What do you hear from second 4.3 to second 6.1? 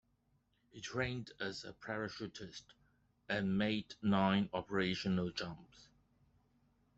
operational jumps.